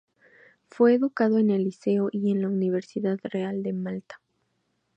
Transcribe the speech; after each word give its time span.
Fue 0.67 0.95
educado 0.95 1.37
en 1.37 1.51
el 1.51 1.65
liceo 1.65 2.09
y 2.11 2.31
en 2.31 2.41
la 2.41 2.47
Universidad 2.47 3.19
Real 3.23 3.61
de 3.61 3.71
Malta. 3.71 4.19